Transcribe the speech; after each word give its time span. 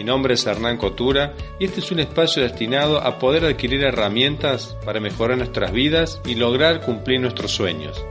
Mi 0.00 0.04
nombre 0.04 0.32
es 0.32 0.46
Hernán 0.46 0.78
Cotura 0.78 1.34
y 1.58 1.66
este 1.66 1.80
es 1.80 1.92
un 1.92 2.00
espacio 2.00 2.42
destinado 2.42 3.02
a 3.02 3.18
poder 3.18 3.44
adquirir 3.44 3.84
herramientas 3.84 4.74
para 4.82 4.98
mejorar 4.98 5.36
nuestras 5.36 5.72
vidas 5.72 6.22
y 6.24 6.36
lograr 6.36 6.80
cumplir 6.80 7.20
nuestros 7.20 7.50
sueños. 7.50 8.02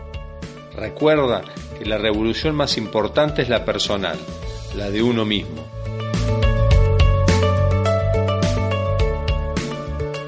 Recuerda 0.76 1.42
que 1.80 1.86
la 1.88 1.98
revolución 1.98 2.54
más 2.54 2.78
importante 2.78 3.42
es 3.42 3.50
la 3.50 3.66
personal, 3.66 4.20
la 4.78 4.92
de 4.92 5.02
uno 5.02 5.26
mismo. 5.26 5.66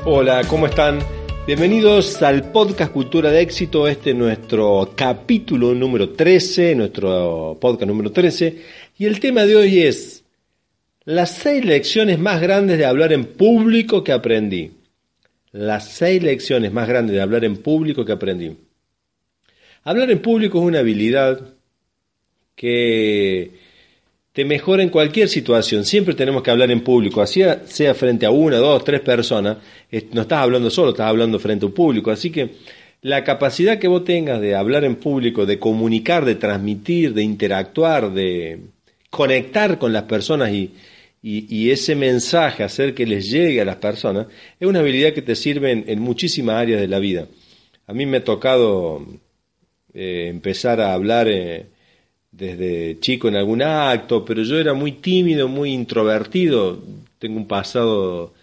Hola, 0.06 0.42
¿cómo 0.48 0.66
están? 0.66 0.98
Bienvenidos 1.46 2.24
al 2.24 2.52
podcast 2.52 2.92
Cultura 2.92 3.30
de 3.30 3.40
Éxito, 3.40 3.88
este 3.88 4.10
es 4.10 4.16
nuestro 4.16 4.94
capítulo 4.96 5.76
número 5.76 6.10
13, 6.10 6.74
nuestro 6.74 7.56
podcast 7.62 7.88
número 7.88 8.12
13, 8.12 8.64
y 8.98 9.06
el 9.06 9.20
tema 9.20 9.46
de 9.46 9.58
hoy 9.58 9.82
es 9.82 10.21
las 11.12 11.32
seis 11.32 11.66
lecciones 11.66 12.20
más 12.20 12.40
grandes 12.40 12.78
de 12.78 12.86
hablar 12.86 13.12
en 13.12 13.26
público 13.26 14.02
que 14.04 14.14
aprendí. 14.14 14.72
Las 15.52 15.90
seis 15.90 16.24
lecciones 16.24 16.72
más 16.72 16.88
grandes 16.88 17.14
de 17.14 17.22
hablar 17.22 17.44
en 17.44 17.58
público 17.58 18.06
que 18.06 18.14
aprendí. 18.14 18.56
Hablar 19.84 20.10
en 20.10 20.20
público 20.20 20.60
es 20.60 20.66
una 20.66 20.80
habilidad 20.80 21.42
que 22.56 23.52
te 24.32 24.46
mejora 24.46 24.84
en 24.84 24.90
cualquier 24.90 25.28
situación. 25.28 25.84
Siempre 25.84 26.14
tenemos 26.14 26.44
que 26.44 26.52
hablar 26.52 26.72
en 26.72 26.82
público, 26.82 27.22
así 27.22 27.42
sea 27.66 27.94
frente 27.94 28.26
a 28.26 28.32
una, 28.32 28.58
dos, 28.58 28.86
tres 28.86 29.02
personas. 29.02 29.58
No 30.14 30.22
estás 30.22 30.40
hablando 30.40 30.70
solo, 30.70 30.92
estás 30.92 31.08
hablando 31.08 31.40
frente 31.40 31.66
a 31.66 31.68
un 31.68 31.74
público. 31.74 32.10
Así 32.10 32.30
que 32.30 32.52
la 33.02 33.26
capacidad 33.26 33.80
que 33.80 33.90
vos 33.90 34.06
tengas 34.06 34.40
de 34.40 34.56
hablar 34.56 34.86
en 34.86 34.96
público, 34.96 35.46
de 35.46 35.60
comunicar, 35.60 36.24
de 36.24 36.36
transmitir, 36.36 37.14
de 37.14 37.24
interactuar, 37.24 38.14
de 38.14 38.62
conectar 39.10 39.78
con 39.78 39.92
las 39.92 40.04
personas 40.04 40.52
y, 40.52 40.72
y, 41.24 41.70
ese 41.70 41.96
mensaje, 41.96 42.64
hacer 42.64 42.96
que 42.96 43.06
les 43.06 43.30
llegue 43.30 43.62
a 43.62 43.66
las 43.66 43.76
personas, 43.76 44.28
es 44.60 44.68
una 44.68 44.80
habilidad 44.80 45.14
que 45.14 45.22
te 45.22 45.36
sirve 45.36 45.72
en, 45.72 46.00
muchísimas 46.00 46.56
áreas 46.56 46.82
de 46.82 46.88
la 46.88 46.98
vida. 47.00 47.28
A 47.86 47.94
mí 47.94 48.06
me 48.08 48.18
ha 48.18 48.24
tocado 48.24 49.06
eh, 49.94 50.28
empezar 50.30 50.82
a 50.82 50.94
hablar 50.94 51.28
eh, 51.28 51.68
desde 52.32 53.00
chico 53.00 53.28
en 53.28 53.36
algún 53.36 53.62
acto, 53.62 54.26
pero 54.26 54.42
yo 54.44 54.58
era 54.58 54.74
muy 54.74 54.94
tímido, 54.94 55.48
muy 55.48 55.74
introvertido. 55.74 56.82
Tengo 57.20 57.38
un 57.38 57.48
pasado 57.48 58.34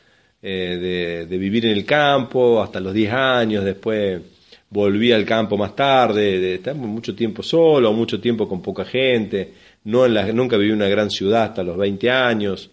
eh, 0.41 1.27
de, 1.29 1.39
vivir 1.39 1.67
en 1.67 1.73
el 1.73 1.85
campo 1.85 2.63
hasta 2.63 2.79
los 2.81 2.95
10 2.95 3.13
años, 3.13 3.65
después 3.65 4.23
volví 4.71 5.13
al 5.13 5.25
campo 5.25 5.57
más 5.57 5.75
tarde, 5.75 6.39
de 6.39 6.55
estar 6.57 6.75
mucho 6.75 7.15
tiempo 7.15 7.43
solo, 7.43 7.93
mucho 7.93 8.21
tiempo 8.21 8.49
con 8.49 8.61
poca 8.61 8.85
gente 8.85 9.53
no 9.89 10.05
en 10.05 10.15
la, 10.15 10.33
nunca 10.33 10.57
viví 10.57 10.71
en 10.71 10.77
una 10.77 10.89
gran 10.89 11.11
ciudad 11.11 11.45
hasta 11.45 11.63
los 11.63 11.77
20 11.77 12.11
años. 12.11 12.71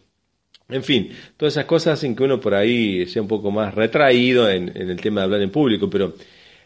En 0.67 0.83
fin, 0.83 1.09
todas 1.37 1.53
esas 1.53 1.65
cosas 1.65 1.93
hacen 1.93 2.15
que 2.15 2.23
uno 2.23 2.39
por 2.41 2.53
ahí 2.53 3.05
sea 3.05 3.21
un 3.21 3.27
poco 3.27 3.51
más 3.51 3.73
retraído 3.73 4.49
en, 4.49 4.69
el 4.75 4.99
tema 4.99 5.21
de 5.21 5.25
hablar 5.25 5.41
en 5.41 5.51
público, 5.51 5.89
pero 5.89 6.15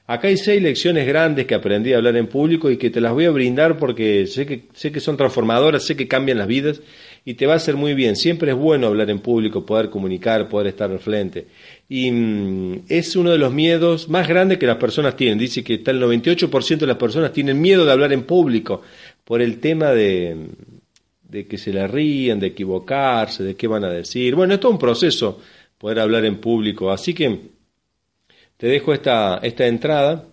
acá 0.10 0.28
hay 0.28 0.38
seis 0.38 0.60
lecciones 0.60 1.06
grandes 1.06 1.46
que 1.46 1.54
aprendí 1.54 1.94
a 1.94 1.98
hablar 1.98 2.16
en 2.16 2.26
público 2.26 2.72
y 2.72 2.78
que 2.78 2.90
te 2.90 3.00
las 3.00 3.14
voy 3.14 3.26
a 3.26 3.30
brindar 3.30 3.78
porque 3.78 4.26
sé 4.26 4.48
que, 4.48 4.64
sé 4.74 4.92
que 4.92 5.00
son 5.00 5.16
transformadoras, 5.16 5.86
sé 5.86 5.96
que 5.96 6.08
cambian 6.08 6.40
las 6.40 6.48
vidas 6.48 6.82
y 7.26 7.36
te 7.36 7.46
va 7.46 7.54
a 7.54 7.58
hacer 7.58 7.76
muy 7.76 7.94
bien. 7.94 8.16
Siempre 8.16 8.50
es 8.50 8.58
bueno 8.58 8.88
hablar 8.88 9.12
en 9.12 9.20
público, 9.20 9.68
poder 9.68 9.92
comunicar, 9.92 10.50
poder 10.50 10.66
estar 10.66 10.90
al 10.90 10.98
frente. 10.98 11.46
Y 11.88 12.10
mm, 12.10 12.86
es 12.90 13.16
uno 13.16 13.30
de 13.30 13.38
los 13.38 13.54
miedos 13.54 14.10
más 14.10 14.28
grandes 14.28 14.58
que 14.58 14.66
las 14.66 14.78
personas 14.78 15.16
tienen. 15.16 15.38
Dice 15.38 15.64
que 15.64 15.76
está 15.76 15.92
el 15.92 16.02
98% 16.02 16.78
de 16.80 16.88
las 16.88 16.98
personas 16.98 17.32
tienen 17.32 17.62
miedo 17.62 17.86
de 17.86 17.92
hablar 17.92 18.12
en 18.12 18.24
público 18.24 18.82
por 19.24 19.44
el 19.44 19.60
tema 19.60 19.92
de, 19.92 20.36
de 21.22 21.46
que 21.46 21.60
se 21.60 21.72
la 21.72 21.86
ríen, 21.86 22.40
de 22.40 22.48
equivocarse, 22.48 23.44
de 23.44 23.56
qué 23.56 23.68
van 23.68 23.84
a 23.84 23.92
decir. 23.92 24.34
Bueno, 24.34 24.56
es 24.56 24.60
todo 24.60 24.72
un 24.72 24.80
proceso 24.80 25.40
poder 25.78 26.00
hablar 26.00 26.26
en 26.26 26.38
público, 26.38 26.90
así 26.90 27.14
que 27.14 27.59
te 28.60 28.68
dejo 28.68 28.94
esta, 28.94 29.38
esta 29.42 29.68
entrada 29.68 30.26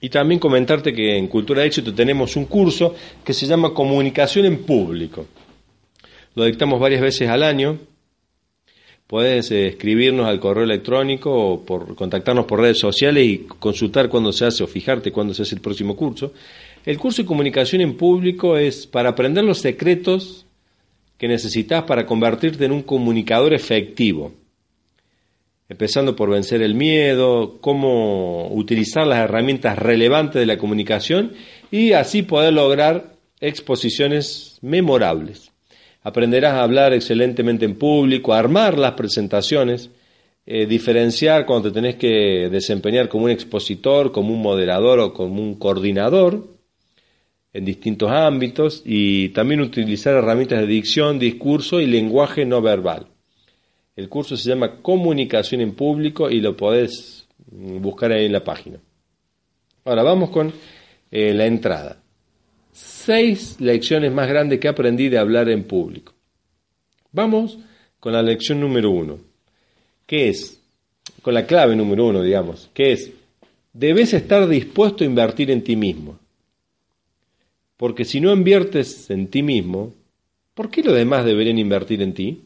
y 0.00 0.08
también 0.08 0.40
comentarte 0.40 0.92
que 0.92 1.16
en 1.16 1.28
Cultura 1.28 1.60
de 1.60 1.68
Éxito 1.68 1.94
tenemos 1.94 2.34
un 2.34 2.46
curso 2.46 2.96
que 3.24 3.32
se 3.32 3.46
llama 3.46 3.72
Comunicación 3.72 4.46
en 4.46 4.64
Público. 4.64 5.26
Lo 6.34 6.46
dictamos 6.46 6.80
varias 6.80 7.00
veces 7.00 7.28
al 7.28 7.44
año. 7.44 7.78
Puedes 9.06 9.52
eh, 9.52 9.68
escribirnos 9.68 10.26
al 10.26 10.40
correo 10.40 10.64
electrónico 10.64 11.32
o 11.32 11.64
por, 11.64 11.94
contactarnos 11.94 12.46
por 12.46 12.58
redes 12.58 12.80
sociales 12.80 13.24
y 13.24 13.38
consultar 13.46 14.08
cuándo 14.08 14.32
se 14.32 14.46
hace 14.46 14.64
o 14.64 14.66
fijarte 14.66 15.12
cuándo 15.12 15.32
se 15.32 15.42
hace 15.42 15.54
el 15.54 15.60
próximo 15.60 15.94
curso. 15.94 16.32
El 16.84 16.98
curso 16.98 17.22
de 17.22 17.26
comunicación 17.26 17.82
en 17.82 17.96
público 17.96 18.56
es 18.56 18.84
para 18.88 19.10
aprender 19.10 19.44
los 19.44 19.60
secretos 19.60 20.44
que 21.16 21.28
necesitas 21.28 21.84
para 21.84 22.04
convertirte 22.04 22.64
en 22.64 22.72
un 22.72 22.82
comunicador 22.82 23.54
efectivo. 23.54 24.32
Empezando 25.66 26.14
por 26.14 26.28
vencer 26.28 26.60
el 26.60 26.74
miedo, 26.74 27.58
cómo 27.60 28.48
utilizar 28.48 29.06
las 29.06 29.20
herramientas 29.20 29.78
relevantes 29.78 30.40
de 30.40 30.46
la 30.46 30.58
comunicación 30.58 31.32
y 31.70 31.92
así 31.92 32.22
poder 32.22 32.52
lograr 32.52 33.14
exposiciones 33.40 34.58
memorables. 34.60 35.50
Aprenderás 36.02 36.52
a 36.52 36.62
hablar 36.62 36.92
excelentemente 36.92 37.64
en 37.64 37.76
público, 37.76 38.34
a 38.34 38.38
armar 38.40 38.76
las 38.78 38.92
presentaciones, 38.92 39.90
eh, 40.44 40.66
diferenciar 40.66 41.46
cuando 41.46 41.70
te 41.70 41.74
tenés 41.76 41.96
que 41.96 42.50
desempeñar 42.50 43.08
como 43.08 43.24
un 43.24 43.30
expositor, 43.30 44.12
como 44.12 44.34
un 44.34 44.42
moderador 44.42 44.98
o 45.00 45.14
como 45.14 45.40
un 45.40 45.54
coordinador 45.54 46.46
en 47.54 47.64
distintos 47.64 48.10
ámbitos 48.10 48.82
y 48.84 49.30
también 49.30 49.62
utilizar 49.62 50.14
herramientas 50.14 50.60
de 50.60 50.66
dicción, 50.66 51.18
discurso 51.18 51.80
y 51.80 51.86
lenguaje 51.86 52.44
no 52.44 52.60
verbal. 52.60 53.13
El 53.96 54.08
curso 54.08 54.36
se 54.36 54.48
llama 54.48 54.80
Comunicación 54.82 55.60
en 55.60 55.74
Público 55.74 56.30
y 56.30 56.40
lo 56.40 56.56
podés 56.56 57.26
buscar 57.46 58.12
ahí 58.12 58.26
en 58.26 58.32
la 58.32 58.42
página. 58.42 58.78
Ahora 59.84 60.02
vamos 60.02 60.30
con 60.30 60.52
eh, 61.10 61.32
la 61.32 61.46
entrada. 61.46 62.02
Seis 62.72 63.60
lecciones 63.60 64.12
más 64.12 64.28
grandes 64.28 64.58
que 64.58 64.68
aprendí 64.68 65.08
de 65.08 65.18
hablar 65.18 65.48
en 65.48 65.64
público. 65.64 66.12
Vamos 67.12 67.58
con 68.00 68.12
la 68.12 68.22
lección 68.22 68.60
número 68.60 68.90
uno. 68.90 69.18
¿Qué 70.06 70.28
es? 70.28 70.60
Con 71.22 71.34
la 71.34 71.46
clave 71.46 71.76
número 71.76 72.06
uno, 72.06 72.22
digamos. 72.22 72.70
¿Qué 72.74 72.92
es? 72.92 73.12
Debes 73.72 74.12
estar 74.12 74.48
dispuesto 74.48 75.04
a 75.04 75.06
invertir 75.06 75.50
en 75.50 75.62
ti 75.62 75.76
mismo. 75.76 76.18
Porque 77.76 78.04
si 78.04 78.20
no 78.20 78.32
inviertes 78.32 79.10
en 79.10 79.28
ti 79.28 79.42
mismo, 79.42 79.92
¿por 80.54 80.70
qué 80.70 80.82
los 80.82 80.94
demás 80.94 81.24
deberían 81.24 81.58
invertir 81.58 82.02
en 82.02 82.14
ti? 82.14 82.42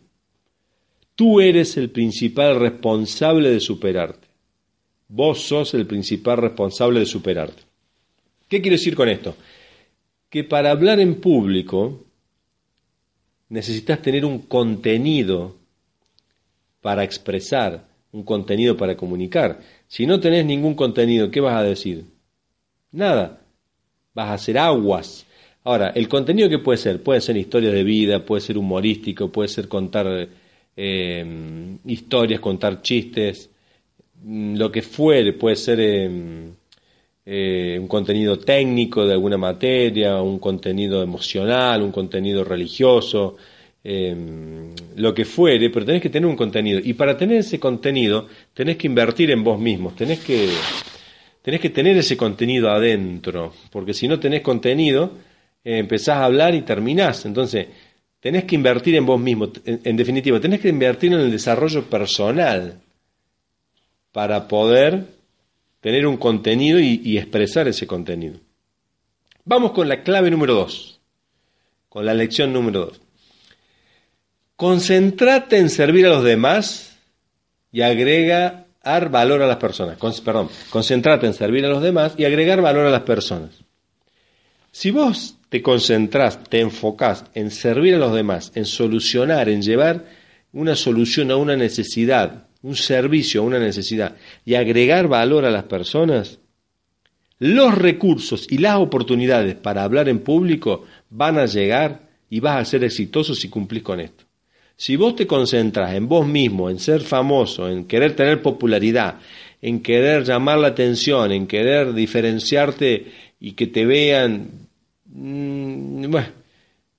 Tú 1.18 1.40
eres 1.40 1.76
el 1.76 1.90
principal 1.90 2.60
responsable 2.60 3.50
de 3.50 3.58
superarte. 3.58 4.28
Vos 5.08 5.40
sos 5.42 5.74
el 5.74 5.84
principal 5.84 6.36
responsable 6.36 7.00
de 7.00 7.06
superarte. 7.06 7.60
¿Qué 8.48 8.62
quiero 8.62 8.76
decir 8.76 8.94
con 8.94 9.08
esto? 9.08 9.34
Que 10.30 10.44
para 10.44 10.70
hablar 10.70 11.00
en 11.00 11.16
público 11.16 12.04
necesitas 13.48 14.00
tener 14.00 14.24
un 14.24 14.42
contenido 14.42 15.56
para 16.82 17.02
expresar, 17.02 17.88
un 18.12 18.22
contenido 18.22 18.76
para 18.76 18.96
comunicar. 18.96 19.58
Si 19.88 20.06
no 20.06 20.20
tenés 20.20 20.46
ningún 20.46 20.74
contenido, 20.74 21.32
¿qué 21.32 21.40
vas 21.40 21.56
a 21.56 21.64
decir? 21.64 22.04
Nada 22.92 23.40
vas 24.14 24.28
a 24.28 24.34
hacer 24.34 24.56
aguas. 24.56 25.26
Ahora, 25.64 25.88
el 25.96 26.08
contenido 26.08 26.48
que 26.48 26.60
puede 26.60 26.78
ser, 26.78 27.02
puede 27.02 27.20
ser 27.20 27.36
historias 27.36 27.72
de 27.72 27.82
vida, 27.82 28.24
puede 28.24 28.40
ser 28.40 28.56
humorístico, 28.56 29.32
puede 29.32 29.48
ser 29.48 29.66
contar 29.66 30.28
eh, 30.80 31.24
historias, 31.86 32.38
contar 32.38 32.80
chistes, 32.82 33.50
mm, 34.22 34.54
lo 34.56 34.70
que 34.70 34.82
fuere, 34.82 35.32
puede 35.32 35.56
ser 35.56 35.80
eh, 35.80 36.08
eh, 37.26 37.76
un 37.80 37.88
contenido 37.88 38.38
técnico 38.38 39.04
de 39.04 39.14
alguna 39.14 39.36
materia, 39.36 40.22
un 40.22 40.38
contenido 40.38 41.02
emocional, 41.02 41.82
un 41.82 41.90
contenido 41.90 42.44
religioso, 42.44 43.36
lo 44.96 45.14
que 45.14 45.24
fuere, 45.24 45.70
pero 45.70 45.86
tenés 45.86 46.02
que 46.02 46.10
tener 46.10 46.28
un 46.28 46.36
contenido. 46.36 46.78
Y 46.82 46.92
para 46.92 47.16
tener 47.16 47.38
ese 47.38 47.58
contenido, 47.58 48.28
tenés 48.52 48.76
que 48.76 48.86
invertir 48.86 49.30
en 49.30 49.42
vos 49.42 49.58
mismos, 49.58 49.96
tenés 49.96 50.20
que 50.20 50.48
tenés 51.42 51.60
que 51.60 51.70
tener 51.70 51.96
ese 51.96 52.16
contenido 52.16 52.70
adentro, 52.70 53.54
porque 53.72 53.94
si 53.94 54.06
no 54.06 54.20
tenés 54.20 54.42
contenido, 54.42 55.12
empezás 55.64 56.18
a 56.18 56.24
hablar 56.26 56.54
y 56.54 56.62
terminás. 56.62 57.24
Entonces, 57.24 57.66
tenés 58.28 58.44
que 58.44 58.56
invertir 58.56 58.94
en 58.94 59.06
vos 59.06 59.18
mismo, 59.18 59.50
en, 59.64 59.96
definitiva, 59.96 60.38
tenés 60.38 60.60
que 60.60 60.68
invertir 60.68 61.10
en 61.14 61.20
el 61.20 61.30
desarrollo 61.30 61.84
personal 61.84 62.78
para 64.12 64.46
poder 64.46 65.06
tener 65.80 66.06
un 66.06 66.18
contenido 66.18 66.78
y, 66.78 67.16
expresar 67.16 67.68
ese 67.68 67.86
contenido. 67.86 68.38
Vamos 69.46 69.72
con 69.72 69.88
la 69.88 70.02
clave 70.02 70.30
número 70.30 70.52
dos, 70.52 71.00
con 71.88 72.04
la 72.04 72.12
lección 72.12 72.52
número 72.52 72.80
dos. 72.80 73.00
Concentrate 74.56 75.56
en 75.56 75.70
servir 75.70 76.04
a 76.04 76.10
los 76.10 76.22
demás 76.22 76.98
y 77.72 77.80
agrega 77.80 78.66
valor 79.10 79.40
a 79.40 79.46
las 79.46 79.56
personas. 79.56 79.96
perdón, 80.22 80.50
concentrate 80.68 81.26
en 81.26 81.32
servir 81.32 81.64
a 81.64 81.70
los 81.70 81.82
demás 81.82 82.12
y 82.18 82.26
agregar 82.26 82.60
valor 82.60 82.84
a 82.84 82.90
las 82.90 83.04
personas. 83.04 83.52
Si 84.70 84.90
vos 84.90 85.37
te 85.48 85.62
concentrás, 85.62 86.44
te 86.44 86.60
enfocás 86.60 87.24
en 87.34 87.50
servir 87.50 87.94
a 87.94 87.98
los 87.98 88.14
demás, 88.14 88.52
en 88.54 88.64
solucionar, 88.64 89.48
en 89.48 89.62
llevar 89.62 90.06
una 90.52 90.76
solución 90.76 91.30
a 91.30 91.36
una 91.36 91.56
necesidad, 91.56 92.48
un 92.62 92.76
servicio 92.76 93.40
a 93.40 93.44
una 93.44 93.58
necesidad 93.58 94.16
y 94.44 94.54
agregar 94.54 95.08
valor 95.08 95.44
a 95.44 95.50
las 95.50 95.64
personas, 95.64 96.38
los 97.38 97.74
recursos 97.74 98.46
y 98.50 98.58
las 98.58 98.76
oportunidades 98.76 99.54
para 99.54 99.84
hablar 99.84 100.08
en 100.08 100.20
público 100.20 100.84
van 101.08 101.38
a 101.38 101.46
llegar 101.46 102.08
y 102.28 102.40
vas 102.40 102.60
a 102.60 102.64
ser 102.64 102.84
exitoso 102.84 103.34
si 103.34 103.48
cumplís 103.48 103.82
con 103.82 104.00
esto. 104.00 104.24
Si 104.76 104.96
vos 104.96 105.16
te 105.16 105.26
concentras 105.26 105.94
en 105.94 106.08
vos 106.08 106.26
mismo, 106.26 106.70
en 106.70 106.78
ser 106.78 107.00
famoso, 107.00 107.68
en 107.68 107.84
querer 107.86 108.14
tener 108.14 108.42
popularidad, 108.42 109.18
en 109.60 109.80
querer 109.80 110.24
llamar 110.24 110.58
la 110.58 110.68
atención, 110.68 111.32
en 111.32 111.46
querer 111.46 111.94
diferenciarte 111.94 113.06
y 113.40 113.52
que 113.52 113.66
te 113.66 113.86
vean, 113.86 114.67
mm, 115.08 116.10
bueno, 116.10 116.28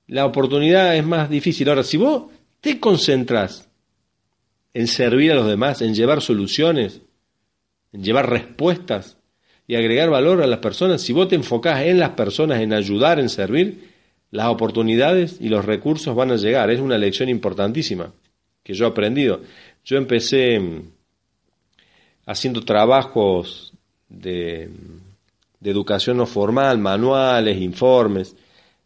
la 0.07 0.25
oportunidad 0.25 0.95
es 0.95 1.05
más 1.05 1.29
difícil. 1.29 1.69
Ahora, 1.69 1.83
si 1.83 1.97
vos 1.97 2.31
te 2.61 2.79
concentras 2.79 3.69
en 4.73 4.87
servir 4.87 5.31
a 5.31 5.35
los 5.35 5.47
demás, 5.47 5.81
en 5.81 5.93
llevar 5.93 6.21
soluciones, 6.21 7.01
en 7.93 8.03
llevar 8.03 8.29
respuestas 8.29 9.17
y 9.67 9.75
agregar 9.75 10.09
valor 10.09 10.41
a 10.41 10.47
las 10.47 10.59
personas, 10.59 11.01
si 11.01 11.13
vos 11.13 11.27
te 11.27 11.35
enfocás 11.35 11.83
en 11.83 11.99
las 11.99 12.11
personas, 12.11 12.61
en 12.61 12.73
ayudar, 12.73 13.19
en 13.19 13.29
servir, 13.29 13.89
las 14.31 14.47
oportunidades 14.47 15.37
y 15.39 15.49
los 15.49 15.65
recursos 15.65 16.15
van 16.15 16.31
a 16.31 16.35
llegar. 16.35 16.69
Es 16.69 16.79
una 16.79 16.97
lección 16.97 17.29
importantísima 17.29 18.13
que 18.63 18.73
yo 18.73 18.85
he 18.85 18.89
aprendido. 18.89 19.41
Yo 19.83 19.97
empecé 19.97 20.59
mm, 20.59 20.91
haciendo 22.25 22.63
trabajos 22.63 23.73
de, 24.07 24.69
de 25.59 25.71
educación 25.71 26.17
no 26.17 26.25
formal, 26.25 26.77
manuales, 26.77 27.61
informes 27.61 28.35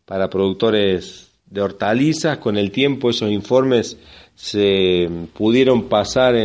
para 0.05 0.29
productores 0.29 1.31
de 1.45 1.61
hortalizas. 1.61 2.37
Con 2.37 2.57
el 2.57 2.71
tiempo 2.71 3.09
esos 3.09 3.31
informes 3.31 3.97
se 4.35 5.09
pudieron 5.33 5.83
pasar 5.83 6.35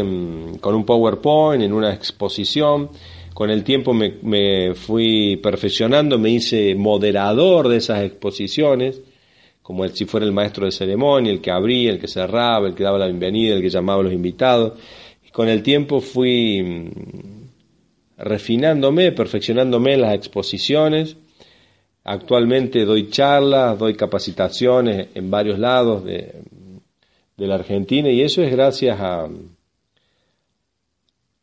con 0.60 0.74
un 0.74 0.84
PowerPoint, 0.84 1.62
en 1.62 1.72
una 1.72 1.92
exposición 1.92 2.90
con 3.38 3.50
el 3.50 3.62
tiempo 3.62 3.94
me, 3.94 4.74
fui 4.74 5.36
perfeccionando, 5.36 6.18
me 6.18 6.30
hice 6.30 6.74
moderador 6.74 7.68
de 7.68 7.76
esas 7.76 8.02
exposiciones, 8.02 9.00
como 9.62 9.86
si 9.86 10.06
fuera 10.06 10.26
el 10.26 10.32
maestro 10.32 10.64
de 10.64 10.72
ceremonia, 10.72 11.30
el 11.30 11.40
que 11.40 11.52
abría, 11.52 11.92
el 11.92 12.00
que 12.00 12.08
cerraba, 12.08 12.66
el 12.66 12.74
que 12.74 12.82
daba 12.82 12.98
la 12.98 13.06
bienvenida, 13.06 13.54
el 13.54 13.62
que 13.62 13.70
llamaba 13.70 14.00
a 14.00 14.02
los 14.02 14.12
invitados. 14.12 14.72
Y 15.24 15.30
con 15.30 15.48
el 15.48 15.62
tiempo 15.62 16.00
fui 16.00 16.90
refinándome, 18.18 19.12
perfeccionándome 19.12 19.94
en 19.94 20.02
las 20.02 20.14
exposiciones. 20.14 21.16
Actualmente 22.04 22.84
doy 22.84 23.10
charlas, 23.10 23.78
doy 23.78 23.94
capacitaciones 23.94 25.08
en 25.14 25.30
varios 25.30 25.58
lados 25.58 26.04
de, 26.04 26.42
la 27.36 27.54
Argentina 27.54 28.10
y 28.10 28.22
eso 28.22 28.42
es 28.42 28.50
gracias 28.50 28.98
a, 29.00 29.28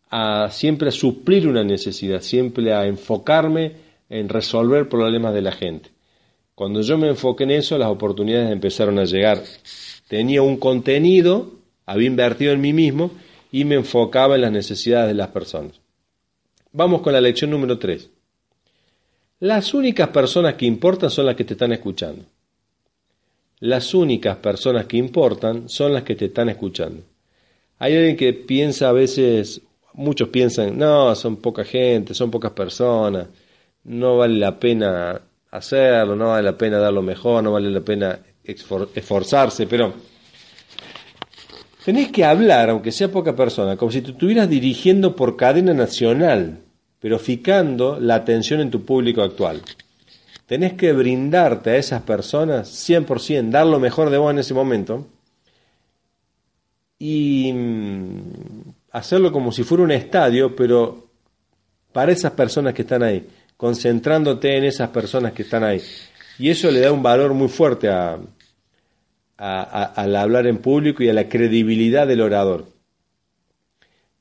a 0.10 0.52
siempre 0.52 0.92
suplir 0.92 1.48
una 1.48 1.64
necesidad, 1.64 2.22
siempre 2.22 2.74
a 2.74 2.86
enfocarme 2.86 3.72
en 4.10 4.28
resolver 4.28 4.90
problemas 4.90 5.34
de 5.34 5.42
la 5.42 5.54
gente. 5.54 5.92
Cuando 6.54 6.82
yo 6.82 6.98
me 6.98 7.08
enfoqué 7.08 7.46
en 7.46 7.52
eso, 7.52 7.78
las 7.78 7.90
oportunidades 7.90 8.52
empezaron 8.52 9.00
a 9.00 9.06
llegar. 9.06 9.42
Tenía 10.10 10.42
un 10.42 10.58
contenido, 10.58 11.52
había 11.86 12.08
invertido 12.08 12.52
en 12.52 12.62
mí 12.62 12.74
mismo 12.74 13.12
y 13.52 13.64
me 13.64 13.76
enfocaba 13.76 14.36
en 14.36 14.42
las 14.42 14.52
necesidades 14.52 15.08
de 15.08 15.14
las 15.14 15.30
personas. 15.30 15.85
Vamos 16.78 17.02
con 17.02 17.14
la 17.14 17.22
lección 17.22 17.52
número 17.52 17.80
3. 17.80 18.10
Las 19.40 19.74
únicas 19.74 20.10
personas 20.10 20.56
que 20.56 20.66
importan 20.66 21.10
son 21.10 21.26
las 21.26 21.36
que 21.38 21.46
te 21.46 21.54
están 21.54 21.72
escuchando. 21.72 22.26
Las 23.62 23.94
únicas 23.94 24.36
personas 24.36 24.86
que 24.86 24.98
importan 24.98 25.70
son 25.70 25.94
las 25.94 26.04
que 26.04 26.16
te 26.16 26.26
están 26.26 26.50
escuchando. 26.50 27.02
Hay 27.80 27.96
alguien 27.96 28.18
que 28.18 28.34
piensa 28.34 28.90
a 28.90 28.92
veces, 28.92 29.62
muchos 29.94 30.28
piensan, 30.28 30.78
no, 30.78 31.16
son 31.16 31.38
poca 31.38 31.64
gente, 31.64 32.14
son 32.14 32.30
pocas 32.30 32.52
personas, 32.52 33.28
no 33.86 34.18
vale 34.18 34.38
la 34.38 34.60
pena 34.60 35.22
hacerlo, 35.52 36.18
no 36.18 36.28
vale 36.28 36.44
la 36.44 36.58
pena 36.58 36.78
dar 36.78 36.92
lo 36.92 37.02
mejor, 37.02 37.42
no 37.42 37.54
vale 37.54 37.70
la 37.70 37.80
pena 37.80 38.20
esforzarse, 38.44 39.66
pero 39.66 39.94
tenés 41.86 42.12
que 42.12 42.26
hablar, 42.26 42.70
aunque 42.70 42.92
sea 42.92 43.10
poca 43.10 43.34
persona, 43.34 43.78
como 43.78 43.94
si 43.94 44.02
tú 44.02 44.12
estuvieras 44.12 44.50
dirigiendo 44.50 45.16
por 45.16 45.38
cadena 45.38 45.74
nacional, 45.74 46.65
pero 47.06 47.20
fijando 47.20 48.00
la 48.00 48.16
atención 48.16 48.62
en 48.62 48.72
tu 48.72 48.84
público 48.84 49.22
actual. 49.22 49.62
Tenés 50.48 50.74
que 50.74 50.92
brindarte 50.92 51.70
a 51.70 51.76
esas 51.76 52.02
personas 52.02 52.68
100%, 52.90 53.52
dar 53.52 53.68
lo 53.68 53.80
mejor 53.80 54.10
de 54.10 54.18
vos 54.18 54.32
en 54.32 54.40
ese 54.40 54.56
momento 54.56 55.06
y 56.98 57.54
mm, 57.54 58.72
hacerlo 58.90 59.32
como 59.32 59.52
si 59.52 59.62
fuera 59.62 59.84
un 59.84 59.92
estadio, 59.92 60.56
pero 60.56 61.06
para 61.94 62.12
esas 62.12 62.32
personas 62.32 62.74
que 62.74 62.82
están 62.82 63.04
ahí, 63.04 63.24
concentrándote 63.56 64.58
en 64.58 64.64
esas 64.64 64.90
personas 64.90 65.34
que 65.34 65.44
están 65.44 65.64
ahí. 65.64 65.84
Y 66.40 66.50
eso 66.50 66.72
le 66.72 66.80
da 66.80 66.92
un 66.92 67.04
valor 67.04 67.36
muy 67.36 67.50
fuerte 67.50 67.88
a, 67.88 68.18
al 69.38 70.16
hablar 70.16 70.48
en 70.48 70.58
público 70.58 71.04
y 71.04 71.10
a 71.10 71.14
la 71.14 71.30
credibilidad 71.30 72.08
del 72.08 72.22
orador. 72.22 72.66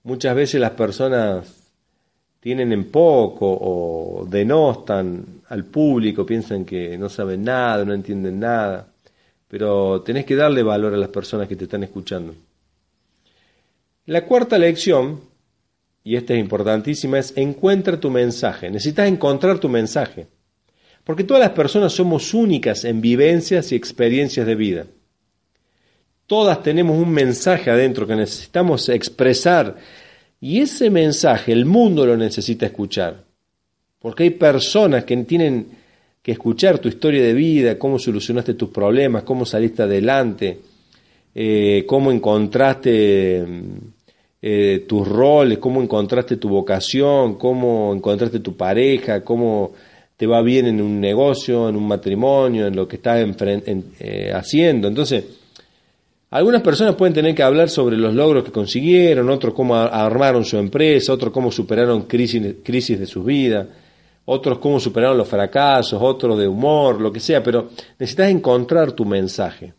Muchas 0.03 0.37
veces 0.37 0.61
las 0.61 0.73
personas 0.73 1.63
tienen 2.44 2.73
en 2.73 2.91
poco 2.91 3.46
o 3.58 4.26
denostan 4.29 5.25
al 5.49 5.64
público, 5.64 6.26
piensan 6.26 6.67
que 6.67 6.99
no 6.99 7.08
saben 7.08 7.43
nada, 7.43 7.87
no 7.87 7.94
entienden 7.94 8.38
nada, 8.38 8.87
pero 9.49 10.02
tenés 10.02 10.26
que 10.26 10.37
darle 10.37 10.62
valor 10.62 10.93
a 10.93 10.99
las 10.99 11.08
personas 11.08 11.49
que 11.49 11.56
te 11.56 11.64
están 11.64 11.85
escuchando. 11.85 12.35
La 14.05 14.26
cuarta 14.26 14.58
lección, 14.58 15.20
y 16.05 16.17
esta 16.17 16.35
es 16.35 16.41
importantísima, 16.41 17.19
es 17.19 17.32
encuentra 17.35 17.99
tu 17.99 18.11
mensaje. 18.11 18.70
Necesitas 18.70 19.08
encontrar 19.08 19.58
tu 19.58 19.70
mensaje. 19.70 20.26
Porque 21.02 21.25
todas 21.25 21.40
las 21.40 21.52
personas 21.52 21.94
somos 21.94 22.35
únicas 22.35 22.85
en 22.85 23.00
vivencias 23.00 23.73
y 23.73 23.75
experiencias 23.75 24.47
de 24.47 24.54
vida. 24.54 24.87
Todas 26.26 26.62
tenemos 26.62 26.99
un 26.99 27.11
mensaje 27.11 27.71
adentro 27.71 28.07
que 28.07 28.16
necesitamos 28.16 28.90
expresar 28.90 29.76
y 30.45 30.61
ese 30.61 30.91
mensaje 30.91 31.53
el 31.53 31.65
mundo 31.65 32.05
lo 32.05 32.19
necesita 32.19 32.67
escuchar. 32.67 33.25
Porque 33.99 34.25
hay 34.25 34.31
personas 34.31 35.05
que 35.05 35.17
tienen 35.25 35.69
que 36.23 36.33
escuchar 36.33 36.79
tu 36.81 36.87
historia 36.87 37.23
de 37.23 37.33
vida, 37.33 37.79
cómo 37.79 37.99
solucionaste 37.99 38.53
tus 38.53 38.69
problemas, 38.69 39.23
cómo 39.23 39.47
saliste 39.47 39.85
adelante, 39.85 40.59
eh, 41.35 41.87
cómo 41.87 42.13
encontraste 42.13 43.43
eh, 44.43 44.85
tus 44.87 45.09
roles, 45.09 45.57
cómo 45.57 45.83
encontraste 45.83 46.37
tu 46.37 46.51
vocación, 46.51 47.37
cómo 47.37 47.95
encontraste 47.95 48.41
tu 48.41 48.55
pareja, 48.55 49.25
cómo 49.25 49.73
te 50.15 50.27
va 50.27 50.43
bien 50.43 50.67
en 50.67 50.83
un 50.83 51.01
negocio, 51.01 51.71
en 51.71 51.77
un 51.77 51.89
matrimonio, 51.89 52.67
en 52.67 52.77
lo 52.77 52.87
que 52.87 52.97
estás 52.97 53.27
eh, 53.99 54.31
haciendo. 54.35 54.89
Entonces, 54.89 55.25
algunas 56.31 56.62
personas 56.62 56.97
pueden 56.97 57.14
tener 57.14 57.35
que 57.35 57.43
hablar 57.43 57.69
sobre 57.69 57.97
los 57.97 58.12
logros 58.14 58.45
que 58.45 58.50
consiguieron, 58.50 59.31
otros 59.31 59.54
cómo 59.54 59.76
armaron 59.76 60.45
su 60.45 60.57
empresa, 60.59 61.12
otros 61.12 61.33
cómo 61.33 61.52
superaron 61.52 62.02
crisis, 62.02 62.99
de 62.99 63.07
sus 63.07 63.25
vidas, 63.25 63.69
otros 64.25 64.59
cómo 64.59 64.81
superaron 64.81 65.19
los 65.19 65.28
fracasos, 65.28 66.00
otros 66.02 66.38
de 66.38 66.49
humor, 66.49 67.00
lo 67.00 67.12
que 67.12 67.21
sea, 67.21 67.43
pero 67.43 67.71
necesitas 67.99 68.31
encontrar 68.31 68.93
tu 68.93 69.04
mensaje. 69.04 69.75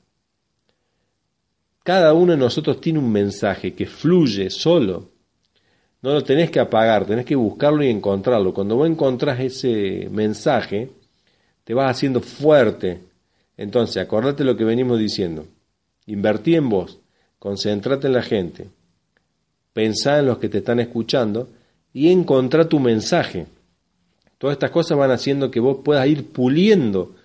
Cada 1.83 2.13
uno 2.13 2.31
de 2.31 2.37
nosotros 2.37 2.79
tiene 2.79 2.99
un 2.99 3.11
mensaje 3.11 3.73
que 3.73 3.85
fluye 3.85 4.49
solo. 4.49 5.11
No 6.01 6.13
lo 6.13 6.23
tenés 6.23 6.51
que 6.51 6.59
apagar, 6.59 7.05
tenés 7.05 7.25
que 7.25 7.35
buscarlo 7.35 7.83
y 7.83 7.89
encontrarlo. 7.89 8.53
Cuando 8.53 8.75
vos 8.75 8.89
encontrás 8.89 9.39
ese 9.39 10.07
mensaje, 10.09 10.89
te 11.63 11.73
vas 11.73 11.91
haciendo 11.91 12.21
fuerte. 12.21 13.01
Entonces, 13.57 13.97
acordate 13.97 14.43
lo 14.43 14.55
que 14.55 14.63
venimos 14.63 14.99
diciendo. 14.99 15.47
Invertí 16.07 16.55
en 16.55 16.69
vos, 16.69 16.99
concentrate 17.39 18.07
en 18.07 18.13
la 18.13 18.21
gente, 18.21 18.69
pensá 19.73 20.19
en 20.19 20.27
los 20.27 20.37
que 20.37 20.49
te 20.49 20.59
están 20.59 20.79
escuchando 20.79 21.49
y 21.93 22.11
encontrá 22.11 22.67
tu 22.67 22.79
mensaje. 22.79 23.47
Todas 24.37 24.55
estas 24.55 24.71
cosas 24.71 24.97
van 24.97 25.11
haciendo 25.11 25.49
que 25.49 25.59
vos 25.59 25.77
puedas 25.83 26.07
ir 26.07 26.27
puliendo 26.27 27.15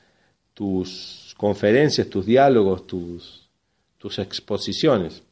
tus 0.54 1.34
conferencias, 1.36 2.08
tus 2.08 2.24
diálogos, 2.26 2.86
tus 2.86 3.40
tus 4.00 4.18
exposiciones. 4.18 5.22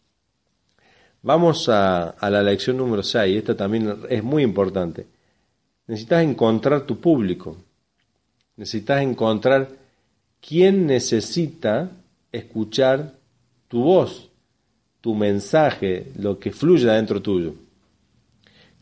Vamos 1.23 1.69
a, 1.71 2.15
la 2.21 2.43
lección 2.43 2.77
número 2.77 3.03
6, 3.03 3.39
esta 3.39 3.57
también 3.57 4.03
es 4.09 4.23
muy 4.23 4.43
importante. 4.43 5.07
necesitas 5.87 6.23
encontrar 6.23 6.83
tu 6.83 7.01
público, 7.01 7.57
necesitas 8.57 9.03
encontrar 9.03 9.71
quién 10.47 10.87
necesita 10.87 11.91
escuchar 12.31 13.15
tu 13.69 13.83
voz, 13.83 14.31
tu 15.01 15.15
mensaje, 15.15 16.07
lo 16.19 16.39
que 16.39 16.51
fluye 16.51 16.91
adentro 16.91 17.23
tuyo. 17.23 17.55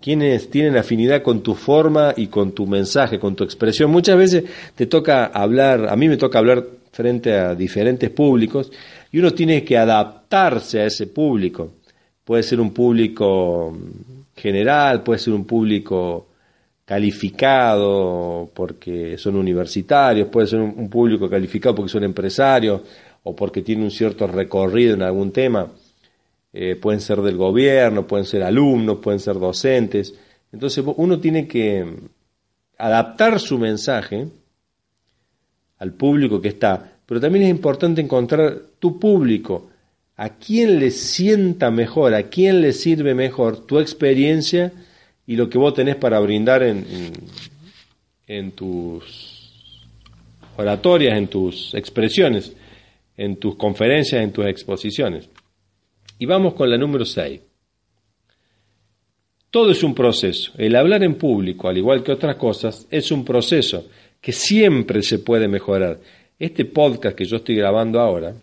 Quienes 0.00 0.50
tienen 0.50 0.76
afinidad 0.76 1.22
con 1.22 1.42
tu 1.42 1.54
forma 1.54 2.14
y 2.16 2.28
con 2.28 2.52
tu 2.52 2.66
mensaje, 2.66 3.18
con 3.18 3.34
tu 3.34 3.44
expresión. 3.44 3.90
Muchas 3.90 4.16
veces 4.16 4.44
te 4.74 4.86
toca 4.86 5.26
hablar, 5.26 5.88
a 5.88 5.96
mí 5.96 6.08
me 6.08 6.16
toca 6.16 6.38
hablar 6.38 6.64
frente 6.92 7.34
a 7.34 7.54
diferentes 7.54 8.10
públicos 8.10 8.70
y 9.10 9.18
uno 9.18 9.32
tiene 9.32 9.64
que 9.64 9.76
adaptarse 9.76 10.80
a 10.80 10.86
ese 10.86 11.08
público. 11.08 11.72
Puede 12.24 12.42
ser 12.42 12.60
un 12.60 12.72
público 12.72 13.76
general, 14.36 15.02
puede 15.02 15.18
ser 15.18 15.32
un 15.32 15.44
público 15.44 16.28
calificado 16.84 18.48
porque 18.54 19.18
son 19.18 19.36
universitarios, 19.36 20.28
puede 20.28 20.46
ser 20.46 20.60
un, 20.60 20.88
público 20.88 21.28
calificado 21.28 21.74
porque 21.74 21.90
son 21.90 22.04
empresarios 22.04 22.80
o 23.28 23.35
porque 23.35 23.61
tienen 23.61 23.87
un 23.87 23.90
cierto 23.90 24.28
recorrido 24.28 24.95
en 24.95 25.02
algún 25.02 25.33
tema. 25.33 25.73
Eh, 26.52 26.76
pueden 26.76 27.00
ser 27.00 27.21
del 27.23 27.37
gobierno, 27.37 28.06
pueden 28.06 28.25
ser 28.25 28.45
alumnos, 28.45 28.99
pueden 28.99 29.18
ser 29.18 29.35
docentes. 29.40 30.14
Entonces 30.52 30.85
uno 30.97 31.18
tiene 31.18 31.49
que 31.49 31.85
adaptar 32.78 33.40
su 33.40 33.59
mensaje 33.59 34.28
al 35.78 35.92
público 35.95 36.40
que 36.40 36.49
está, 36.49 36.99
pero 37.04 37.21
también 37.21 37.47
es 37.47 37.50
importante 37.50 38.00
encontrar 38.00 38.59
tu 38.78 39.00
público, 39.00 39.71
a 40.16 40.28
quién 40.30 40.78
le 40.78 40.92
sienta 40.92 41.73
mejor, 41.73 42.14
a 42.14 42.28
quién 42.28 42.61
le 42.61 42.73
sirve 42.73 43.12
mejor 43.12 43.66
tu 43.66 43.80
experiencia 43.80 44.73
y 45.26 45.35
lo 45.35 45.50
que 45.50 45.59
vos 45.59 45.75
tenés 45.75 45.97
para 45.97 46.21
brindar 46.21 46.62
en, 46.62 46.87
en, 48.28 48.52
tus 48.52 49.85
oratorias, 50.56 51.18
en 51.18 51.26
tus 51.26 51.75
expresiones, 51.75 52.54
en 53.16 53.37
tus 53.37 53.56
conferencias, 53.56 54.23
en 54.23 54.32
tus 54.32 54.46
exposiciones. 54.46 55.28
Y 56.18 56.26
vamos 56.26 56.54
con 56.54 56.70
la 56.70 56.78
número 56.78 57.04
6. 57.04 57.40
Todo 59.50 59.70
es 59.70 59.82
un 59.82 59.94
proceso. 59.94 60.52
El 60.58 60.76
hablar 60.76 61.02
en 61.02 61.14
público, 61.14 61.68
al 61.68 61.78
igual 61.78 62.02
que 62.02 62.12
otras 62.12 62.37
cosas, 62.37 62.87
es 62.90 63.11
un 63.11 63.25
proceso 63.25 63.88
que 64.20 64.32
siempre 64.32 65.02
se 65.02 65.18
puede 65.18 65.49
mejorar. 65.49 65.99
Este 66.38 66.64
podcast 66.64 67.16
que 67.16 67.25
yo 67.25 67.37
estoy 67.37 67.56
grabando 67.56 68.00
ahora, 68.00 68.35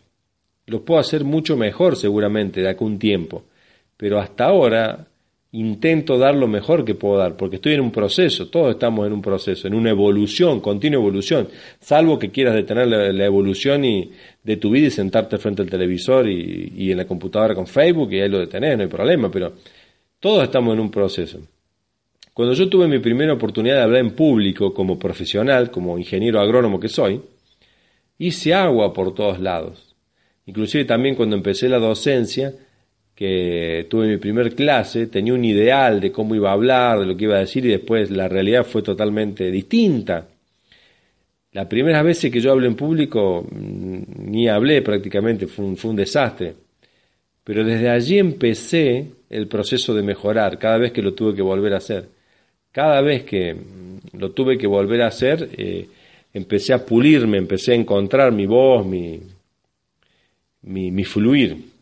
lo 0.65 0.83
puedo 0.83 0.99
hacer 0.99 1.23
mucho 1.23 1.57
mejor 1.57 1.95
seguramente 1.95 2.61
de 2.61 2.69
acá 2.69 2.85
un 2.85 2.97
tiempo, 2.97 3.43
pero 3.97 4.19
hasta 4.19 4.45
ahora 4.45 5.07
intento 5.53 6.17
dar 6.17 6.33
lo 6.33 6.47
mejor 6.47 6.83
que 6.83 6.95
puedo 6.95 7.17
dar, 7.17 7.37
porque 7.37 7.57
estoy 7.57 7.73
en 7.73 7.81
un 7.81 7.91
proceso, 7.91 8.47
todos 8.47 8.71
estamos 8.71 9.05
en 9.05 9.13
un 9.13 9.21
proceso, 9.21 9.67
en 9.67 9.75
una 9.75 9.91
evolución, 9.91 10.59
continua 10.59 10.99
evolución, 10.99 11.47
salvo 11.79 12.17
que 12.17 12.31
quieras 12.31 12.55
detener 12.55 12.87
la, 12.87 13.25
evolución 13.25 13.85
y, 13.85 14.11
de 14.43 14.57
tu 14.57 14.71
vida 14.71 14.87
y 14.87 14.89
sentarte 14.89 15.37
frente 15.37 15.61
al 15.61 15.69
televisor 15.69 16.27
y, 16.27 16.91
en 16.91 16.97
la 16.97 17.05
computadora 17.05 17.53
con 17.53 17.67
Facebook 17.67 18.11
y 18.11 18.21
ahí 18.21 18.29
lo 18.29 18.39
detenés, 18.39 18.77
no 18.77 18.83
hay 18.83 18.89
problema, 18.89 19.29
pero 19.29 19.53
todos 20.19 20.43
estamos 20.43 20.73
en 20.73 20.79
un 20.79 20.89
proceso. 20.89 21.39
Cuando 22.33 22.55
yo 22.55 22.67
tuve 22.67 22.87
mi 22.87 22.97
primera 22.97 23.33
oportunidad 23.33 23.75
de 23.75 23.81
hablar 23.83 24.01
en 24.01 24.15
público 24.15 24.73
como 24.73 24.97
profesional, 24.97 25.69
como 25.69 25.99
ingeniero 25.99 26.39
agrónomo 26.39 26.79
que 26.79 26.89
soy, 26.89 27.21
hice 28.17 28.55
agua 28.55 28.91
por 28.91 29.13
todos 29.13 29.39
lados. 29.39 29.95
Inclusive 30.47 30.85
también 30.85 31.13
cuando 31.13 31.35
empecé 31.35 31.69
la 31.69 31.77
docencia, 31.77 32.55
que 33.15 33.85
tuve 33.89 34.07
mi 34.07 34.17
primer 34.17 34.55
clase, 34.55 35.07
tenía 35.07 35.33
un 35.33 35.45
ideal 35.45 35.99
de 35.99 36.11
cómo 36.11 36.35
iba 36.35 36.49
a 36.49 36.53
hablar, 36.53 36.99
de 36.99 37.05
lo 37.05 37.15
que 37.15 37.25
iba 37.25 37.35
a 37.35 37.39
decir 37.39 37.65
y 37.65 37.69
después 37.69 38.09
la 38.09 38.27
realidad 38.27 38.65
fue 38.65 38.81
totalmente 38.81 39.51
distinta. 39.51 40.27
La 41.51 41.69
primera 41.69 42.01
vez 42.01 42.19
que 42.19 42.41
yo 42.41 42.51
hablé 42.51 42.67
en 42.67 42.75
público 42.75 43.45
mm, 43.49 44.31
ni 44.31 44.47
hablé 44.49 44.81
prácticamente, 44.81 45.47
fue 45.47 45.65
un, 45.65 45.77
fue 45.77 45.91
un 45.91 45.97
desastre. 45.97 46.55
Pero 47.43 47.63
desde 47.63 47.89
allí 47.89 48.17
empecé 48.17 49.07
el 49.29 49.47
proceso 49.47 49.93
de 49.93 50.01
mejorar, 50.01 50.57
cada 50.57 50.77
vez 50.77 50.91
que 50.91 51.01
lo 51.01 51.13
tuve 51.13 51.35
que 51.35 51.41
volver 51.41 51.73
a 51.73 51.77
hacer. 51.77 52.09
Cada 52.71 53.01
vez 53.01 53.23
que 53.23 53.53
mm, 53.53 54.17
lo 54.17 54.31
tuve 54.31 54.57
que 54.57 54.67
volver 54.67 55.03
a 55.03 55.07
hacer, 55.07 55.49
eh, 55.55 55.87
empecé 56.33 56.73
a 56.73 56.83
pulirme, 56.83 57.37
empecé 57.37 57.73
a 57.73 57.75
encontrar 57.75 58.31
mi 58.31 58.47
voz, 58.47 58.85
mi, 58.85 59.21
mi 60.63 61.03
fluir. 61.03 61.72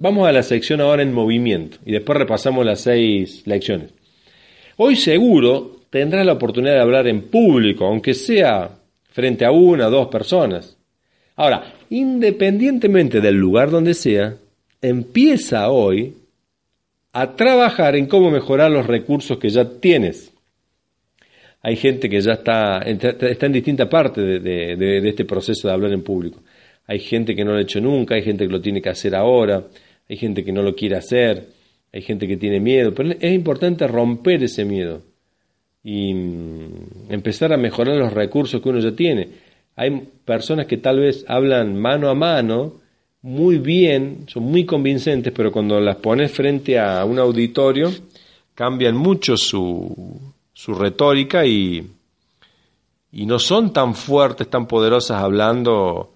Vamos 0.00 0.28
a 0.28 0.32
la 0.32 0.44
sección 0.44 0.80
ahora 0.80 1.02
en 1.02 1.12
movimiento 1.12 1.78
y 1.84 1.90
después 1.90 2.16
repasamos 2.16 2.64
las 2.64 2.82
seis 2.82 3.42
lecciones. 3.46 3.90
Hoy 4.76 4.94
seguro 4.94 5.80
tendrás 5.90 6.24
la 6.24 6.34
oportunidad 6.34 6.74
de 6.74 6.80
hablar 6.82 7.08
en 7.08 7.22
público, 7.22 7.84
aunque 7.84 8.14
sea 8.14 8.70
frente 9.10 9.44
a 9.44 9.50
una 9.50 9.88
o 9.88 9.90
dos 9.90 10.06
personas. 10.06 10.76
Ahora, 11.34 11.74
independientemente 11.90 13.20
del 13.20 13.34
lugar 13.34 13.70
donde 13.70 13.92
sea, 13.94 14.36
empieza 14.80 15.68
hoy 15.68 16.14
a 17.12 17.34
trabajar 17.34 17.96
en 17.96 18.06
cómo 18.06 18.30
mejorar 18.30 18.70
los 18.70 18.86
recursos 18.86 19.36
que 19.38 19.48
ya 19.48 19.68
tienes. 19.68 20.32
Hay 21.60 21.74
gente 21.74 22.08
que 22.08 22.20
ya 22.20 22.34
está, 22.34 22.82
en 22.84 23.52
distinta 23.52 23.88
parte 23.88 24.20
de 24.20 25.08
este 25.08 25.24
proceso 25.24 25.66
de 25.66 25.74
hablar 25.74 25.92
en 25.92 26.02
público. 26.02 26.40
Hay 26.86 27.00
gente 27.00 27.34
que 27.34 27.44
no 27.44 27.50
lo 27.50 27.58
ha 27.58 27.62
hecho 27.62 27.80
nunca, 27.80 28.14
hay 28.14 28.22
gente 28.22 28.46
que 28.46 28.52
lo 28.52 28.60
tiene 28.60 28.80
que 28.80 28.88
hacer 28.88 29.14
ahora, 29.14 29.64
hay 30.08 30.16
gente 30.16 30.44
que 30.44 30.52
no 30.52 30.62
lo 30.62 30.74
quiere 30.74 30.96
hacer, 30.96 31.48
hay 31.92 32.02
gente 32.02 32.26
que 32.26 32.36
tiene 32.36 32.60
miedo, 32.60 32.94
pero 32.94 33.10
es 33.12 33.32
importante 33.32 33.86
romper 33.86 34.42
ese 34.42 34.64
miedo 34.64 35.02
y 35.82 36.14
mm, 36.14 37.10
empezar 37.10 37.52
a 37.52 37.56
mejorar 37.56 37.96
los 37.96 38.12
recursos 38.12 38.60
que 38.60 38.68
uno 38.68 38.78
ya 38.78 38.92
tiene. 38.92 39.28
Hay 39.76 40.08
personas 40.24 40.66
que 40.66 40.78
tal 40.78 41.00
vez 41.00 41.24
hablan 41.28 41.76
mano 41.76 42.08
a 42.08 42.14
mano 42.14 42.74
muy 43.22 43.58
bien, 43.58 44.24
son 44.28 44.44
muy 44.44 44.64
convincentes, 44.64 45.32
pero 45.34 45.52
cuando 45.52 45.80
las 45.80 45.96
pones 45.96 46.32
frente 46.32 46.78
a 46.78 47.04
un 47.04 47.18
auditorio 47.18 47.90
cambian 48.54 48.96
mucho 48.96 49.36
su, 49.36 50.20
su 50.52 50.74
retórica 50.74 51.44
y, 51.44 51.86
y 53.12 53.26
no 53.26 53.38
son 53.38 53.72
tan 53.72 53.94
fuertes, 53.94 54.48
tan 54.48 54.66
poderosas 54.66 55.22
hablando 55.22 56.12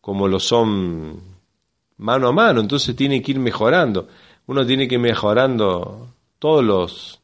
como 0.00 0.28
lo 0.28 0.38
son 0.38 1.35
mano 1.98 2.28
a 2.28 2.32
mano, 2.32 2.60
entonces 2.60 2.94
tiene 2.94 3.22
que 3.22 3.32
ir 3.32 3.38
mejorando. 3.38 4.08
Uno 4.46 4.64
tiene 4.64 4.86
que 4.86 4.96
ir 4.96 5.00
mejorando 5.00 6.14
todos 6.38 6.64
los, 6.64 7.20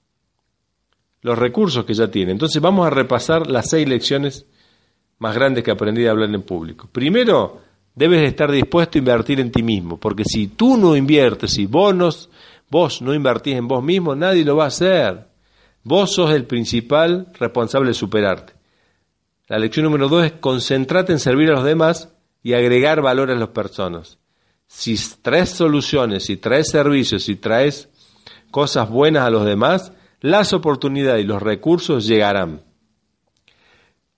los 1.21 1.39
recursos 1.39 1.85
que 1.85 1.95
ya 1.95 2.11
tiene. 2.11 2.33
Entonces 2.33 2.61
vamos 2.61 2.87
a 2.87 2.91
repasar 2.91 3.47
las 3.47 3.71
seis 3.71 3.89
lecciones 3.89 4.47
más 5.19 5.35
grandes 5.35 5.63
que 5.63 5.71
aprendí 5.71 6.07
a 6.07 6.11
hablar 6.11 6.35
en 6.35 6.43
público. 6.43 6.89
Primero, 6.91 7.61
debes 7.95 8.23
estar 8.29 8.51
dispuesto 8.51 8.99
a 8.99 9.01
invertir 9.01 9.41
en 9.41 9.53
ti 9.53 9.63
mismo, 9.63 9.99
porque 9.99 10.25
si 10.25 10.49
tú 10.49 10.77
no 10.77 10.97
inviertes, 10.97 11.53
si 11.53 11.67
vos 11.67 11.95
no, 11.95 12.11
vos 12.69 13.03
no 13.03 13.15
invertís 13.15 13.55
en 13.55 13.69
vos 13.69 13.85
mismo, 13.85 14.17
nadie 14.17 14.45
lo 14.45 14.57
va 14.57 14.65
a 14.65 14.69
hacer. 14.69 15.27
Vos 15.85 16.13
sos 16.15 16.33
el 16.33 16.45
principal 16.45 17.29
responsable 17.39 17.89
de 17.89 17.95
superarte. 17.95 18.55
La 19.49 19.59
lección 19.59 19.85
número 19.85 20.09
dos 20.09 20.25
es 20.25 20.33
concentrate 20.33 21.13
en 21.13 21.19
servir 21.19 21.51
a 21.51 21.55
los 21.55 21.65
demás 21.65 22.09
y 22.43 22.55
agregar 22.55 23.03
valor 23.03 23.31
a 23.31 23.35
las 23.35 23.49
personas 23.49 24.19
si 24.75 24.97
traes 25.21 25.51
soluciones, 25.51 26.25
si 26.25 26.39
traes 26.39 26.71
servicios, 26.71 27.25
si 27.25 27.37
traes 27.37 27.91
cosas 28.51 28.89
buenas 28.89 29.25
a 29.25 29.31
los 29.31 29.45
demás, 29.45 29.93
las 30.21 30.55
oportunidades 30.55 31.23
y 31.23 31.27
los 31.27 31.43
recursos 31.43 32.07
llegarán. 32.07 32.63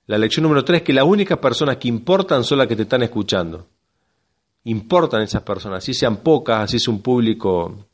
La 0.06 0.16
lección 0.16 0.44
número 0.44 0.64
tres 0.64 0.80
es 0.80 0.87
que 0.87 0.92
las 0.92 1.04
únicas 1.04 1.38
personas 1.38 1.76
que 1.78 1.88
importan 1.88 2.44
son 2.44 2.58
las 2.58 2.68
que 2.68 2.76
te 2.76 2.82
están 2.82 3.02
escuchando. 3.02 3.66
Importan 4.62 5.23
esas 5.23 5.42
personas, 5.42 5.78
así 5.78 5.92
sean 5.92 6.18
pocas, 6.18 6.61
así 6.61 6.76
es 6.76 6.88
un 6.88 7.02
público 7.02 7.87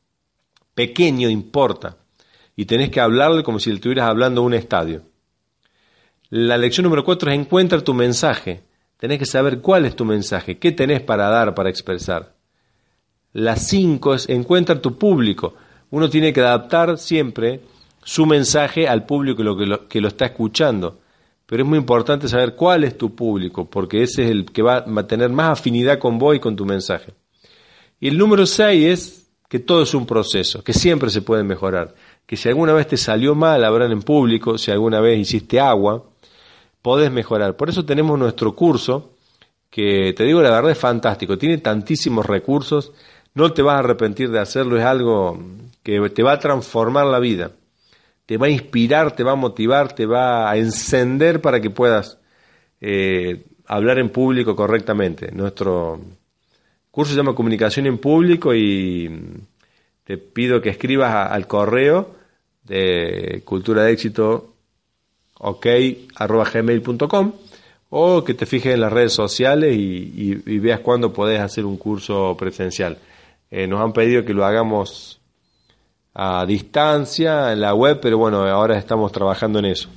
pequeño, 0.75 1.29
importa. 1.29 1.97
Y 2.55 2.67
tenés 2.67 2.91
que 2.91 3.01
hablarle 3.01 3.43
como 3.43 3.59
si 3.59 3.71
le 3.71 3.77
estuvieras 3.77 4.09
hablando 4.09 4.43
a 4.43 4.45
un 4.45 4.55
estadio. 4.55 5.03
La 6.29 6.59
lección 6.59 6.85
número 6.85 7.05
cuatro 7.05 7.31
es 7.31 7.39
encuentra 7.39 7.81
tu 7.81 7.95
mensaje. 7.95 8.63
Tenés 8.99 9.19
que 9.19 9.27
saber 9.27 9.61
cuál 9.61 9.87
es 9.87 9.97
tu 9.97 10.05
mensaje, 10.05 10.59
qué 10.59 10.73
tenés 10.73 11.01
para 11.01 11.29
dar, 11.29 11.55
para 11.55 11.71
expresar. 11.71 12.40
Las 13.33 13.69
cinco 13.69 14.15
es 14.15 14.29
encuentra 14.29 14.81
tu 14.81 14.99
público. 14.99 15.55
Uno 15.91 16.11
tiene 16.11 16.33
que 16.33 16.41
adaptar 16.41 16.99
siempre 16.99 17.61
su 18.03 18.27
mensaje 18.27 18.89
al 18.89 19.07
público 19.07 19.57
que 19.57 19.67
lo, 19.67 19.89
que 19.89 20.01
lo, 20.01 20.09
está 20.09 20.27
escuchando. 20.27 20.99
Pero 21.47 21.63
es 21.63 21.69
muy 21.69 21.79
importante 21.79 22.29
saber 22.29 22.55
cuál 22.55 22.85
es 22.85 22.97
tu 22.97 23.15
público, 23.15 23.69
porque 23.69 24.03
ese 24.03 24.25
es 24.25 24.31
el 24.31 24.47
que 24.47 24.63
va 24.63 24.85
a 24.85 25.07
tener 25.07 25.31
más 25.31 25.59
afinidad 25.59 25.99
con 25.99 26.19
vos 26.19 26.37
y 26.37 26.41
con 26.41 26.57
tu 26.57 26.65
mensaje. 26.65 27.13
Y 27.99 28.09
el 28.09 28.19
número 28.19 28.47
seis 28.47 28.87
es 28.87 29.31
que 29.49 29.59
todo 29.59 29.83
es 29.83 29.95
un 29.95 30.07
proceso, 30.07 30.63
que 30.63 30.73
siempre 30.73 31.11
se 31.11 31.23
puede 31.23 31.43
mejorar. 31.43 31.95
Que 32.25 32.37
si 32.37 32.49
alguna 32.49 32.73
vez 32.73 32.87
te 32.87 32.97
salió 32.97 33.35
mal 33.35 33.65
hablar 33.65 33.91
en 33.91 34.03
público, 34.03 34.59
si 34.59 34.71
alguna 34.71 35.01
vez 35.01 35.19
hiciste 35.19 35.59
agua, 35.59 36.05
podés 36.83 37.11
mejorar. 37.11 37.57
Por 37.57 37.69
eso 37.69 37.85
tenemos 37.85 38.17
nuestro 38.17 38.55
curso, 38.55 39.17
que 39.69 40.13
te 40.17 40.25
digo 40.25 40.41
la 40.41 40.51
verdad 40.51 40.71
es 40.71 40.79
fantástico, 40.79 41.37
tiene 41.37 41.59
tantísimos 41.59 42.27
recursos 42.27 42.93
no 43.35 43.53
te 43.53 43.63
vas 43.63 43.77
a 43.77 43.79
arrepentir 43.81 44.31
de 44.31 44.41
hacerlo, 44.41 44.79
es 44.79 44.85
algo 44.85 45.39
que 45.83 46.01
te 46.11 46.23
va 46.23 46.33
a 46.33 46.39
transformar 46.39 47.07
la 47.07 47.19
vida. 47.19 47.53
te 48.27 48.37
va 48.37 48.47
a 48.47 48.51
inspirar, 48.51 49.17
te 49.17 49.25
va 49.25 49.33
a 49.33 49.37
motivar, 49.37 49.93
te 49.93 50.07
va 50.07 50.49
a 50.51 50.57
encender 50.57 51.41
para 51.41 51.61
que 51.61 51.71
puedas 51.71 52.19
eh, 52.81 53.45
hablar 53.67 53.99
en 53.99 54.11
público 54.11 54.55
correctamente. 54.55 55.33
Nuestro 55.33 56.01
curso 56.91 57.13
se 57.13 57.17
llama 57.17 57.35
Comunicación 57.35 57.87
en 57.87 57.99
Público 57.99 58.55
y 58.55 59.11
te 60.05 60.19
pido 60.19 60.61
que 60.61 60.71
escribas 60.71 61.31
al 61.31 61.47
correo 61.47 62.15
de 62.65 63.43
cultura 63.45 63.85
de 63.85 63.93
éxito 63.93 64.55
ok 65.39 65.67
o 67.91 68.25
que 68.25 68.35
te 68.35 68.47
fijes 68.47 68.75
en 68.75 68.81
las 68.81 68.93
redes 68.93 69.13
sociales 69.13 69.75
y, 69.77 70.59
veas 70.59 70.81
cuándo 70.81 71.13
podés 71.13 71.41
hacer 71.41 71.65
un 71.65 71.77
curso 71.77 72.37
presencial. 72.37 72.99
Eh, 73.51 73.67
nos 73.67 73.81
han 73.81 73.93
pedido 73.93 74.25
que 74.25 74.33
lo 74.33 74.45
hagamos 74.45 75.21
a 76.15 76.45
distancia 76.47 77.53
en 77.53 77.61
la 77.61 77.75
web, 77.75 77.99
pero 78.01 78.19
bueno, 78.19 78.47
ahora 78.47 78.79
estamos 78.79 79.11
trabajando 79.11 79.59
en 79.59 79.67
eso. 79.67 79.89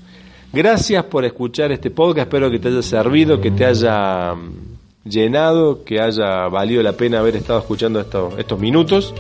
Gracias 0.52 1.04
por 1.06 1.26
escuchar 1.26 1.72
este 1.72 1.92
podcast, 1.92 2.28
espero 2.28 2.50
que 2.50 2.60
te 2.60 2.70
haya 2.70 2.82
servido, 2.82 3.42
que 3.42 3.52
te 3.52 3.66
haya 3.66 4.34
mm, 4.34 5.10
llenado, 5.10 5.84
que 5.84 6.00
haya 6.00 6.48
valido 6.48 6.82
la 6.82 6.94
pena 6.94 7.20
haber 7.20 7.36
estado 7.36 7.60
escuchando 7.60 8.00
estos, 8.00 8.38
estos 8.38 8.60
minutos. 8.60 9.14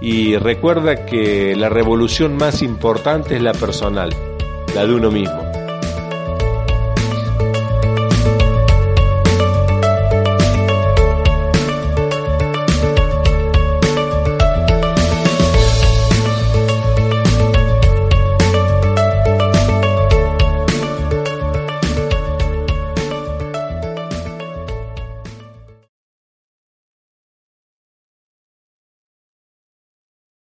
Y 0.00 0.36
recuerda 0.36 1.06
que 1.06 1.54
la 1.54 1.68
revolución 1.68 2.36
más 2.36 2.62
importante 2.62 3.36
es 3.36 3.42
la 3.42 3.52
personal, 3.52 4.12
la 4.74 4.84
de 4.84 4.94
uno 4.94 5.10
mismo. 5.12 5.51